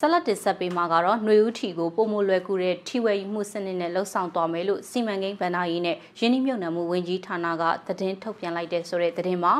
[0.00, 9.54] ဆလတ်တစ်ဆက်ပေးမှာကတော့ຫນွေဦးထီကိုပုံမလွယ်ကူတဲ့ထီဝယ်ယူမှုစနစ်နဲ့လှုပ်ဆောင်သွားမယ်လို့စီမံကိန်းဗန္နာရေးနဲ့ရင်းနှီးမြှုပ်နှံမှုဝန်ကြီးဌာနကသတင်းထုတ်ပြန်လိုက်တဲ့ဆိုတဲ့သတင်းမှာ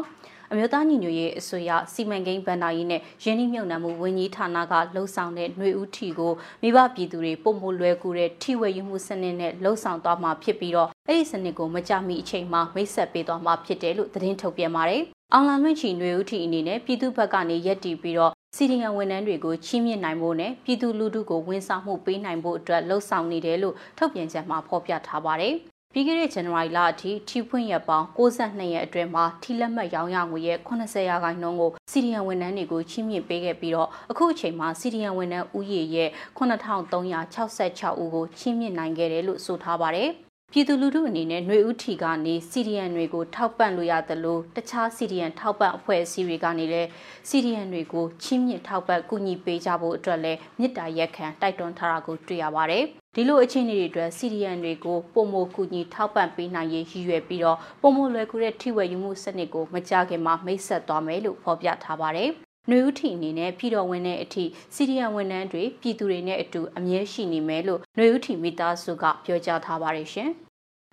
[0.51, 15.03] အမျိုးသားညီညွတ်ရေးအစိုးရစီမံကိန်းဗန္နာရေးနဲ့ရင်းနှီးမြှုပ်နှံမှုဝန်ကြီးဌာနကလှုပ်ဆောင်တဲ့ຫນွေဦးထီကိုမိဘပြည်သူတွေပုံမလွယ်ကူတဲ့ထီဝယ်ယူမှုစနစ်နဲ့လှုပ်ဆောင်သွားမှာဖြစ်ပြီးတော့အဲ့ဒီစနစ်ကိုမကြမီအချိန်မှာမိတ်ဆက်ပေးသွားမှာဖြစ်တယ်လို့သတင်းထုတ်ပြန်ပါတယ်။
[15.33, 25.54] အောင်လာလွင့်ချီຫນွေဦးထီအနေနဲ့ပြည်သူ့ဘက်ကနေရက်တီပြီးတော့ စီဒီယံဝန်ထမ်းတွေကိုချီးမြှင့်နိုင်ဖို့နဲ့ပြည်သူလူထုကိုဝန်ဆောင်မှုပေးနိုင်ဖို့အတွက်လှုံ့ဆော်နေတယ်လို့ထုတ်ပြန်ချက်မှာဖော်ပြထားပါတယ်။
[25.94, 40.12] ပြီးခဲ့တဲ့ဇန်နဝါရီလအထိထီဖွင့်ရက်ပေါင်း62ရက်အတွင်းမှာထီလက်မှတ်ရောင်းရငွေရဲ့80ရာခိုင်နှုန်းကိုစီဒီယံဝန်ထမ်းတွေကိုချီးမြှင့်ပေးခဲ့ပြီးတော့အခုအချိန်မှာစီဒီယံဝန်ထမ်းဦးရေရဲ့9366ဦးကိုချီးမြှင့်နိုင်ခဲ့တယ်လို့ဆိုထားပါတယ်။
[40.54, 46.90] ပြည်သူလူထုအနေနဲ့ຫນွေဥထီကနေစီရီယန်တွေကိုထောက်ပံ့လို့ရသလိုတခြားစီရီယန်ထောက်ပံ့အဖွဲ့အစည်းတွေကနေလည်း
[47.30, 52.84] စီရီယန်တွေကိုချင်းမြင့်ထောက်ပံ့ကူညီပေးကြဖို့အတွက်လည်းမြစ်တာရက်ခံတိုက်တွန်းထားတာကိုတွေ့ရပါတယ်။
[53.16, 62.32] ဒီလိုအခြေအနေတွေအတွက်စီရီယန်တွေကိုပုံမကူညီထောက်ပံ့ပေးနိုင်ရေးရည်ရွယ်ပြီးတော့ပုံမလွယ်ကူတဲ့ထိဝယ်ယူမှုစနစ်ကိုမကြခင်မှာမိတ်ဆက်သွားမယ်လို့ဖော်ပြထားပါတယ်။
[62.70, 64.44] နွေဦးထီအနေနဲ့ပြည်တော်ဝင်တဲ့အထိ
[64.76, 70.32] စီရီယန်ဝန်ထမ်းတွေပြည်သူတွေနဲ့အတူအမြဲရှိနေမယ်လို့နွေဦးထီမိသားစုကပြောကြားထားပါတယ်ရှင်။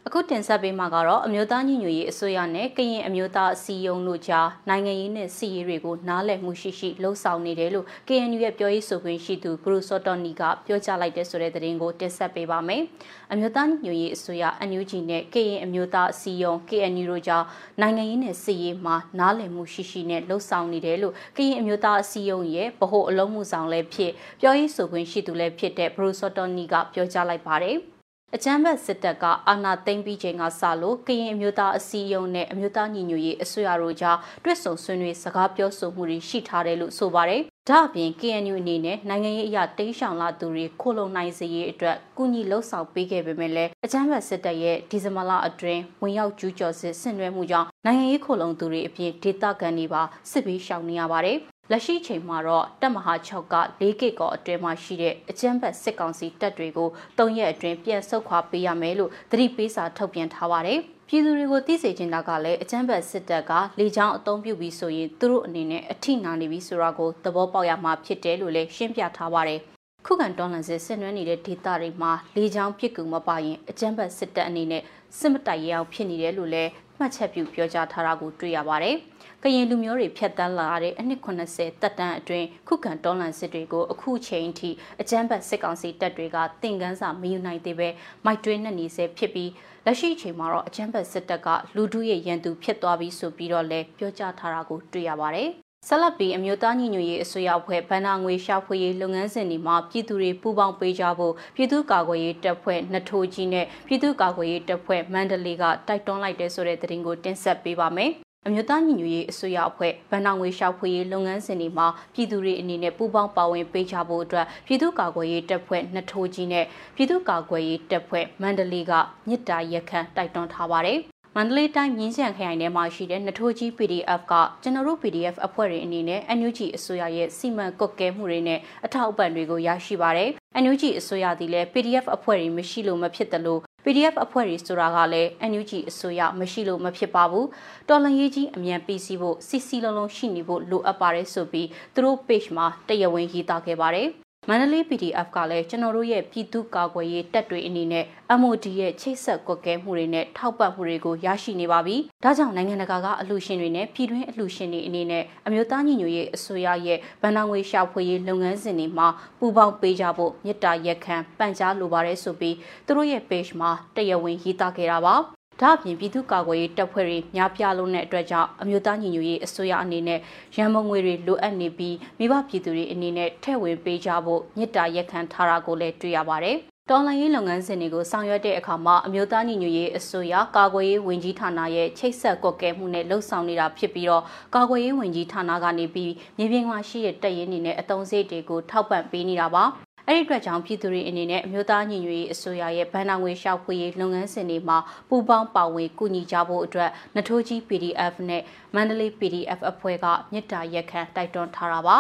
[0.09, 12.83] အခုတင်ဆက်ပေးမှာကတော့အမျိုးသားညီညွတ်ရေးအစိုးရနဲ့ကရင်အမျိုးသားအစည်းအရုံးတို့ကြားနိုင်ငံရေးနဲ့စီးရေးတွေကိုနားလည်မှုရှိရှိလှုံ့ဆော်နေတယ်လို့ KNU ရဲ့ပြောရေးဆိုခွင့်ရှိသူဘရူစောတော်နီကပြောကြားလိုက်တဲ့ဆိုတဲ့သတင်းကိုတင်ဆက်ပေးပါမယ်။
[13.33, 17.45] အမျိုးသားညီညွတ်ရေးအစိုးရ NUG နဲ့ကရင်အမျိုးသားအစည်းအရုံး KNU တို့ကြား
[17.81, 27.79] နိုင်ငံရေးနဲ့စီးရေးမှာနားလည်မှုရှိရှိနဲ့လှုံ့ဆော်နေတယ်လို့ကရင်အမျိုးသားအစည်းအရုံးရဲ့ဗဟိုအလုံးမှုဆောင်လည်းဖြစ်ပြောရေးဆိုခွင့်ရှိသူလည်းဖြစ်တဲ့ဘရူစောတော်နီကပြောကြားလိုက်ပါတယ်။
[28.35, 51.39] အကြမ်းဖက်စစ်တပ်ကအာဏာသိမ်းပြီးချိန်ကစလို့ကရင်အမျိုးသားအစည်းအရုံးနဲ့အမျိုးသားညီညွတ်ရေးအစိုးရတို့ကြားတွစ်ဆုံဆွေးနွေးစကားပြောဆိုမှုတွေရှိထားတယ်လို့ဆိုပါတယ်။ဒါ့အပြင် KNU အနေနဲ့နိုင်ငံရေးအရာတိမ်းရှောင်လာသူတွေခိုလုံနိုင်စေရေးအတွက်ကုညီလှုပ်ဆောင်ပေးခဲ့ပေမဲ့လည်းအကြမ်းဖက်စစ်တပ်ရဲ့ဒီဇင်ဘာလအတွင်းဝင်ရောက်ကျူးကျော်စစ်ဆင်နွှဲမှုကြောင့် နိုင်ငံရေးခိုလုံသူတွေအပြင်ဒေသခံတွေပါစစ်ဘေးရှောင်နေရပါတယ်။
[51.71, 69.61] လက်ရှိချိန်မှာတော့တပ်မဟာ6က၄ကစ်ကောအတွင်းမှာရှိတဲ့အကြမ်းဖက်စစ်ကောင်စီတပ်တွေကို၃ရက်အတွင်းပြန်ဆုတ်ခွာပေးရမယ်လို့သတိပေးစာထုတ်ပြန်ထားပါတယ်။ပြည်သူတွေကိုသိစေချင်တာကလည်းအကြမ်းဖက်စစ်တပ်ကလေကြောင်းအုံပြုပြီးဆိုရင်သူတို့အနေနဲ့အထိနာနေပြီဆိုတာကိုသဘောပေါက်ရမှာဖြစ်တယ်လို့လည်းရှင်းပြထားပါတယ်။
[70.07, 74.83] ခုခံတော်လှန်စစ်ဆင်နွှဲနေတဲ့ဒေသတွေမှာလေကြောင်းပစ်ကူမပါရင်အကြမ်းဖက်စစ်တပ်အနေနဲ့
[75.19, 78.97] စစ်မတိုက်ရအောင်ဖြစ်နေတယ်လို့လည်း မှတ်ချက်ပြုပြောကြားထားတာကိုတွေ့ရပါတယ်။
[79.43, 87.89] ကရင်လူမျိုးတွေဖျက်ဆီးလာတဲ့အနှစ်80တက်တန်းအတွင်းခုခံတော်လှန်စစ်တွေကိုအခုချိန်ထိအကြမ်းဖက်စစ်ကောင်စီတပ်တွေကတင်ကန်းစာမယူနိုင်သေးပဲ
[88.25, 89.51] မိုက်တွင်းနဲ့နေဆဲဖြစ်ပြီး
[89.85, 95.51] လက်ရှိအချိန်မှာတော့အကြမ်းဖက်စစ်တပ်ကလူထုရဲ့ရန်သူဖြစ်သွားပြီးဆိုပြီးတော့လည်းပြောကြားထားတာကိုတွေ့ရပါတယ်။
[95.89, 108.11] ဆက်လက်ပြီးအမျိုးသားညီညွတ်ရေးအစိုးရအဖွဲ့ဗန္နာငွေရှာဖွေရေးလုပ်ငန်းစဉ်တွေမှာပြည်သူတွေပူးပေါင်းပေးကြဖို့ပြည်သူ့ကာကွယ်ရေးတပ်ဖွဲ့နှထိုးကြီးနဲ့ပြည်သူ့ကာကွယ်ရေးတပ်ဖွဲ့မန္တလေးကတိုက်တွန်းလိုက်တဲ့ဆိုတဲ့သတင်းကိုတင်ဆက်ပေးပါမယ်
[108.47, 116.65] အမျိုးသားညီညွတ်ရေးအစိုးရအဖွဲ့ဗန်နာငွေရှောက်ဖွေရေးလုပ်ငန်းစဉ်တွေမှာပြည်သူတွေအနေနဲ့ပူးပေါင်းပါဝင်ပေးချဖို့အတွက်ပြည်သူ့ကာကွယ်ရေးတပ်ဖွဲ့နှစ်ထိုးကြီးနဲ့
[116.97, 118.93] ပြည်သူ့ကာကွယ်ရေးတပ်ဖွဲ့မန္တလေးက
[119.29, 120.99] မြစ်တာရက်ခန့်တိုက်တွန်းထားပါတယ်
[121.39, 130.31] မန္တလေးတိုင်းမြင်းချံခရိုင်ထဲမှာရှိတဲ့နထိုးကြီး PDF ကကျွန်တော်တို့ PDF အဖွဲ့တွေအနေနဲ့ NUG အစိုးရရဲ့စီမံကွက်ကဲမှုတွေနဲ့အထောက်အပံ့တွေကိုရရှိပါတယ်။
[130.63, 137.47] NUG အစိုးရသည်လည်း PDF အဖွဲ့တွေမရှိလို့မဖြစ်တယ်လို့ PDF အဖွဲ့တွေဆိုတာကလည်း NUG အစိုးရမရှိလို့မဖြစ်ပါဘူး
[137.89, 144.09] တော်လန်ရေးကြီးအမြန်ပြီးစီးဖို့စီစီလုံးလုံးရှိနေဖို့လိုအပ်ပါတယ်ဆိုပြီးသူတို့ page မှာတရားဝင်ရေးသားခဲ့ပါတယ်
[144.49, 148.05] မန္တလေး PDF ကလည်းကျွန်တော်တို့ရဲ့ပြည်သူ့ကာကွယ်ရေးတပ်တွေအနေနဲ့
[148.41, 162.57] MOD ရဲ့ချိတ်ဆက်ကွက်ကဲမှုတွေနဲ့ထောက်ပံ့မှုတွေကိုရရှိနေပါပြီ။ဒါကြောင့်နိုင်ငံတကာကအလှူရှင်တွေနဲ့ပြည်တွင်းအလှူရှင်တွေအနေနဲ့အမျိုးသားညီညွတ်ရေးအစိုးရရဲ့ဗန်နာငွေရှာဖွေရေးလုပ်ငန်းစဉ်တွေမှာပူးပေါင်းပေးကြဖို့မြစ်တာရက်ခံပန်ကြားလိုပါတယ်ဆိုပြီး
[162.87, 165.17] သူတို့ရဲ့ page မှာတရားဝင်ရေးသားခဲ့တာပါ။
[165.61, 170.21] ဒါအပြင်ပြည်သူ့ကာကွယ်ရေးတပ်ဖွဲ့တွေများပြားလုံးတဲ့အတွက်ကြောင့်အမျိုးသားညီညွတ်ရေးအစိုးရအနေနဲ့
[170.57, 176.59] ရန်မုံငွေတွေလိုအပ်နေပြီးမိဘပြည်သူတွေအနေနဲ့ထည့်ဝင်ပေးကြဖို့မြစ်တာရက်ခံထားတာကိုလည်းတွေ့ရပါတယ်။
[176.91, 184.23] တော်လှန်ရေးလုပ်ငန်းစဉ်တွေကိုဆောင်ရွက်တဲ့အခါမှာအမျိုးသားညီညွတ်ရေးအစိုးရကာကွယ်ရေးဝန်ကြီးဌာနရဲ့ချိတ်ဆက်ကွက်ကဲမှုနဲ့လှုပ်ဆောင်နေတာဖြစ်ပြီးတော့
[184.55, 189.65] ကာကွယ်ရေးဝန်ကြီးဌာနကနေပြီးမြေပြင်မှာရှိတဲ့တပ်ရင်းတွေနဲ့အတုံးစိတ်တွေကိုထောက်ပံ့ပေးနေတာပါ
[190.09, 198.43] အဲ့ဒီအတွက်ကြောင့်ပြည်သူတွေအနေနဲ့အမျိုးသားညီညွတ်ရေးအစိုးရရဲ့ဗန်နာငွေရှောက်ဖွေရေးလုပ်ငန်းစဉ်တွေမှာပူးပေါင်းပါဝင်ကူညီကြဖို့အတွက်နထိုးကြီး PDF နဲ့
[198.75, 201.97] မန္တလေး PDF အဖွဲ့ကမြစ်တာရက်ခံတိုက်တွန်းထားတာပါ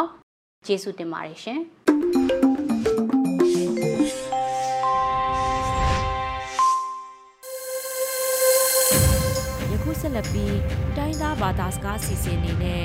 [0.66, 1.60] ကျေးဇူးတင်ပါတယ်ရှင်
[10.00, 10.58] ဆက်လက်ပြီး
[10.96, 12.82] တိုင်းသားဘာသာစကားအစီအစဉ်အနေနဲ့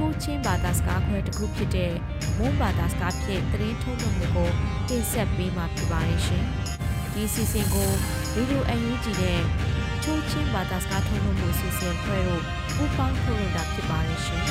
[0.00, 1.92] ချိုးချင်းဘာသာစကားခွဲတစ်ခုဖြစ်တဲ့
[2.38, 4.50] မွန်းဘာသာစကားဖြင့်သတင်းထုတ်လွှင့်မှုကို
[4.88, 6.44] တင်ဆက်ပေးမှာဖြစ်ပါတယ်ရှင်။
[7.12, 7.90] ဒီအစီအစဉ်ကို
[8.34, 9.40] ဗီဒီယိုအယူဂျီနဲ့
[10.02, 12.42] ချိုးချင်းဘာသာစကားထုတ်လွှင့်မှုအစီအစဉ်ဖွဲ့တို့
[12.76, 14.42] ပူးပေါင်းထုတ်လွှင့်တာဖြစ်ပါတယ်ရှင်။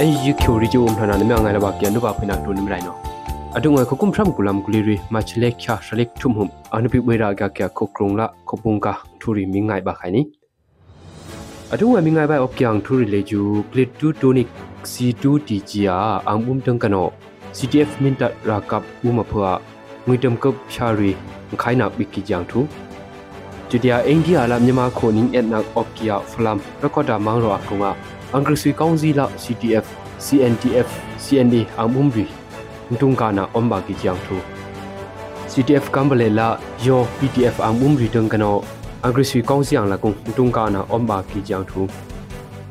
[0.00, 3.07] အဲ့ဒီချိုရီဂျိုအုံထနာနမငိုင်လာပါပြန်တော့ပါဖိနာတို့နိမလိုက်နော်
[3.60, 10.22] အတုံငယ်ခကုမ်ထမ်ကူလမ်ကူလီရီမချလက်ချာရှလက်ထုံဟုံအနပိဝေရာဂကခုကရုံလာခပုန်ကာထူရီမင်းငိုင်ပါခိုင်နီ
[11.72, 13.40] အတုငယ်မင်းငိုင်ဘိုင်အော့ကျန်ထူရီလေဂျူ
[13.72, 14.48] ကလစ်တူတိုနိက
[14.92, 17.06] C2 TGA အမ်ဘုံတန်ကနော
[17.56, 19.50] CTF မင်တရာကပ်ဥမဖွာ
[20.06, 21.10] ငွေတမ်ကပ်ချာရီ
[21.62, 22.60] ခိုင်နာဘီကီဂျန်ထူ
[23.68, 23.96] ဂျူဒီယာ
[32.92, 34.36] ntung kana omba ki chiang thu
[35.50, 36.48] CTF kambale la
[36.86, 38.50] yo PTF amumri tung kano
[39.02, 41.88] angrisui kaunzi ang la kung ntung kana omba ki chiang thu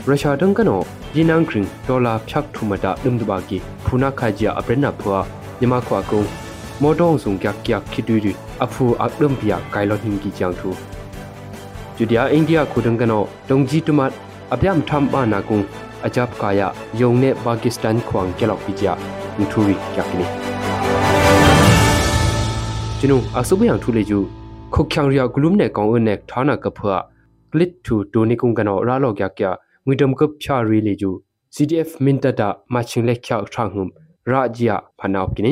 [0.10, 0.76] Russia tung kano
[1.16, 5.26] yinang kring dola phyak thumata dumduba ki phuna khajia aprena phwa
[5.62, 6.28] nyama khwa kung
[6.82, 8.34] modong sung kyak kyak khiduri
[8.66, 10.72] aphu akdum pia kailon hing ki chiang thu
[11.98, 14.14] Judia India khudang kano dongji tumat
[14.54, 15.60] အပြမ်ထမ်ဘာနာကုံ
[16.06, 16.68] အချပ်ကာယာ
[17.02, 19.27] ယုံနေပါကစ္စတန်ခွန်ကလောက်ပီဂျာမထူရီကကနီ
[23.00, 24.20] ကျွန်ုအဆုဘယံထူလေကျူ
[24.74, 26.96] ခုတ်ချောင်ရဂလုမ်နေကောင်အနေဌာနာကဖွာ
[27.52, 29.42] ကလစ်ထူဒိုနီကုံကနောရာလောကက
[29.86, 31.12] ငွေဒမ်ကပ်ချာရီလေကျူ
[31.56, 33.92] CDF မင်တတာမချင်းလက်ချောက်ထန်းဟုမ်
[34.30, 35.52] ရာဂျီယာဖနာပ်ကနီ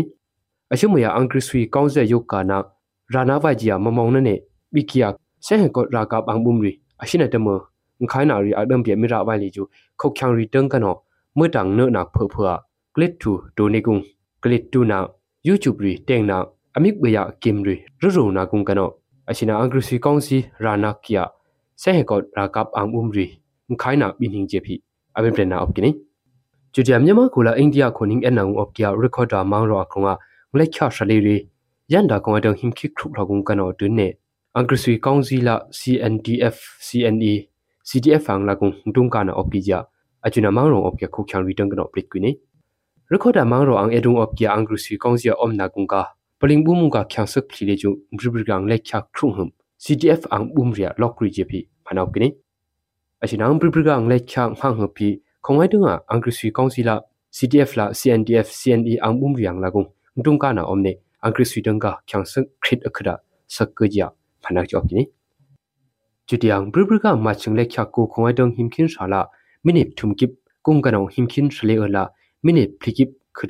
[0.71, 2.57] အရှုမယအန်ကရစ်ဆွီကောင်းဆက်ယုတ်ကာနာ
[3.13, 4.11] ရာနာဝဂျီယာမမောင်
[12.95, 14.01] click to donekung
[14.41, 15.07] click to na
[15.43, 16.45] youtube ri teng na
[16.77, 18.85] amik beya kim ri roro na kung kano
[19.27, 21.27] asina agresi kaunsi rana kia
[21.75, 23.25] sehekot rakap ang umri
[23.69, 24.79] mkhai na bining jepi
[25.11, 25.91] abin prena opkini
[26.71, 30.15] chudia myama kula india khoning enang opkia recorder mang ro akhunga
[30.55, 31.37] lekha shali ri
[31.91, 34.07] yanda kong adang him khik khuk lagung kano dunne
[34.55, 37.33] agresi kaunsi la cndf cne
[37.83, 39.83] cdf ang lagung dung kana opkija
[40.25, 42.31] achuna mang ro opkia khukyang ri tang kano plit kwini
[43.11, 45.93] ရခေါ်တာမန်ရောအန်အဒုံအပျာအန်ဂရုစီကောင်စီအုံနာကုံက
[46.39, 49.49] ပလင်ဘူးမုံကခ ्यां စက်ဖလီလေကျုံဘရဘကန်လက်ချခရုံဟမ်
[49.83, 52.27] CDF အန်ဘုံရလော့ကရီဂျီပီဖနောက်ကနိ
[53.23, 55.07] အရှင်အန်ဘရဘကန်လက်ချဟန်ဟပီ
[55.45, 56.95] ခေါငိုင်းတုံအန်ဂရုစီကောင်စီလာ
[57.37, 59.83] CDF လာ CNDF CNE အန်ဘုံရန်လာကုံ
[60.25, 63.13] ဒုံကနာအုံနေအန်ဂရုစီဒုံကခ ्यां စက်ခရစ်အခရာ
[63.55, 63.99] စက်ကကြ
[64.43, 65.03] ဖနောက်ကြောက်ကနိ
[66.27, 69.21] ကျူတီယန်ဘရဘကန်မချင်းလက်ချကိုခေါငိုင်းတုံဟင်ခင်းရှာလာ
[69.65, 70.31] မိနစ်ထုံကိပ
[70.65, 72.03] ကုံကနောဟင်ခင်းရှလေအလာ
[72.45, 72.53] ကနာအော့ကီဂျာ achuna mangrong opya khokhyan return kana plit kwini rekhoda mangro ang edung opya angru
[72.53, 72.53] si kongsia omna gungka paling bumu ka khyang sak phile ju mbribrigang le khyak khrum
[72.53, 72.53] hum CTF ang bumria lokri jepi phanaw kini achuna ang mbribrigang le khyang hang hu
[72.53, 72.53] pi khongai dunga angru si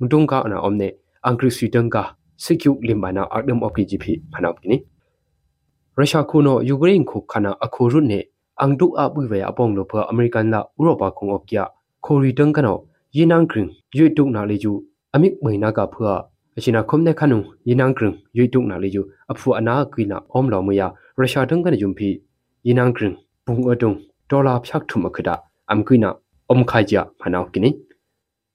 [0.00, 0.88] mundung ka ana omne
[1.22, 2.02] angri sweden ka
[2.36, 4.76] sikyu limbana ardam of kgp phanap kini
[5.98, 8.20] russia khu no ukraine khu khana akho ru ne
[8.62, 11.64] angdu a bu ve apong lo pha american la europa khung of kya
[12.04, 12.72] khori tang kana
[13.16, 14.72] yinang kring yoituk na le ju
[15.14, 16.14] amik maina ka phua
[16.56, 20.72] achina khomne khanu yinang kring yoituk na le ju aphu ana kina om lo mu
[20.80, 20.86] ya
[21.20, 22.08] russia tang kana jumpi
[22.66, 23.96] yinang kring pung adung
[24.30, 25.34] dollar phyak thum akhida
[25.72, 26.10] amkina
[26.52, 27.70] om khaja phanap kini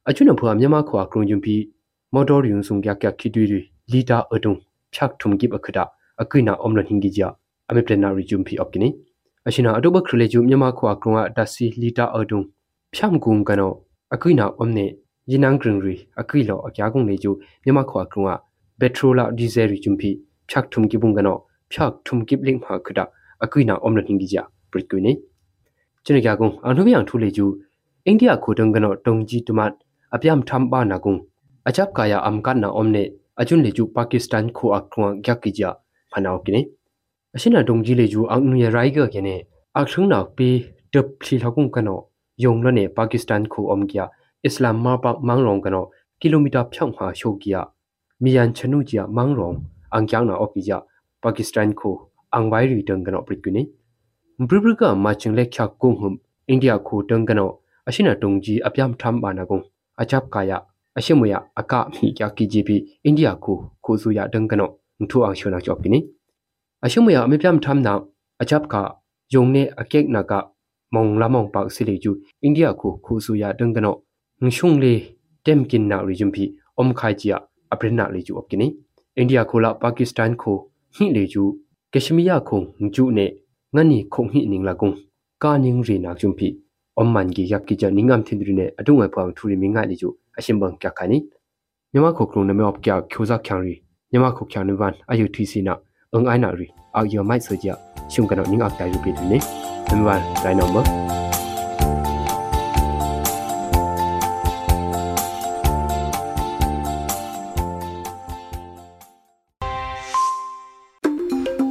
[0.05, 1.53] achunan phua myama khwa krungjum pi
[2.11, 3.59] motor yun sung kya kya khitui ri
[3.91, 4.57] lita adung
[4.91, 5.83] phyak thum gib akhda
[6.21, 7.27] akuina omlan hingi ja
[7.69, 8.89] ame plena ri jum pi opkini
[9.47, 12.45] ashina adoba khrele ju myama khwa krunga dasi lita adung
[12.95, 13.67] phyam gum kano
[14.13, 14.85] akuina omne
[15.31, 17.31] yinang krung ri akuilo akya gung le ju
[17.65, 18.35] myama khwa krunga
[18.79, 20.09] petrola diesel ri jum pi
[20.49, 21.33] phyak thum gibung kano
[21.71, 23.05] phyak thum gib ling ma khda
[23.43, 25.13] akuina omlan hingi ja pritkuini
[26.05, 27.45] ကျွန်တော်ကကုန်အနုမြန်ထူလေကျူ
[28.05, 29.73] အိန္ဒိယခိုတုံကနော်တုံကြီးတမတ်
[30.15, 31.15] အပြမ်ထမ်ဘာနာကုံ
[31.67, 33.03] အချပ်ကာယာအမ်ကန်နာအုံနေ
[33.39, 35.69] အကျွန်းလေကျူပါကစ္စတန်ခိုအခွန်ဂက်ကီဂျာ
[36.11, 36.61] ဖနာကိနေ
[37.35, 39.35] အရှင်နာတုံကြီးလေကျူအန်နူရရိုင်ဂါကနေ
[39.77, 40.49] အခထုံနာပီ
[40.93, 41.99] တပ်ဖလီလောက်ကုံကနော
[42.43, 44.05] ယုံလနေပါကစ္စတန်ခိုအုံကီယာ
[44.45, 45.85] အစ္စလာမ်မာပတ်မန်းရောင်ကနော
[46.21, 47.61] ကီလိုမီတာဖြောင်းဟာရှိုကီယာ
[48.23, 49.57] မီယန်ချနူဂျီယာမန်းရောင်
[49.93, 50.77] အန်ကျန်းနာအော့ကီဂျာ
[51.23, 51.95] ပါကစ္စတန်ခို
[52.33, 53.63] အန်ဝိုင်ရီတန်ကနောပရစ်ကိနေ
[54.47, 56.15] ဘရဘရကမချင်းလက်ချကုံဟုမ်
[56.47, 57.51] အိန္ဒိယခိုတန်ကနော
[59.99, 60.53] အရှိနာတုံကြီးအပြမ်ထမ်ဘာနာကုံအချပ်ကာယ
[60.97, 64.69] အရှိမယအကမိကကီဂျီပီအိန္ဒိယကိုကိုဆူရဒန်ကနော
[65.09, 65.99] ထူအောင်ရှုနာကြော့ပိနိ
[66.85, 67.93] အရှိမယအမေပြမ်ထမ်နာ
[68.41, 68.81] အချပ်ကာ
[69.33, 70.33] ယုံနေအကက်နာက
[70.93, 72.11] မုံလာမောင်ပေါစီလီကျူ
[72.43, 73.95] အိန္ဒိယကိုကိုဆူရဒန်ကနော
[74.43, 74.93] ငရှုံလေ
[75.45, 76.43] တက်မ်ကင်နာရီဂျွမ်ပီ
[76.77, 77.37] အုံခိုင်ဂျီယာ
[77.73, 78.67] အပရနာလီကျူအပကိနိ
[79.17, 80.55] အိန္ဒိယကိုလာပါကစ္စတန်ကို
[80.95, 81.43] ဟိလေကျူ
[81.93, 82.59] ကရှမီယာခုံ
[82.95, 83.25] ကျူနေ
[83.75, 84.89] ငနီခုံဟိနင်းလာကုံ
[85.43, 86.47] ကာနင်းရီနာဂျွမ်ပီ
[86.95, 90.59] omman gi yak ki ja ningam thindrine adung ai phang thuri minga li ju ashim
[90.59, 91.17] bang kya khani
[91.93, 93.75] nyama khok krung na me op kya khyoza khyang ri
[94.11, 95.73] nyama khok khyang ni van ayu thi si na
[96.13, 97.75] ang ai na ri a yo mai so ja
[98.09, 99.39] shung kana ning ak ta yu pi ni
[99.91, 100.83] me van dai no mo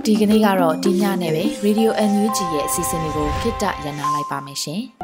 [0.03, 4.83] ပဒီကနေ့ကတော့ဒီညနဲ့ပဲ Radio NUG ရဲ့အစီအစဉ်လေးကိုခਿੱတရနာလိုက်ပါမယ်ရှင်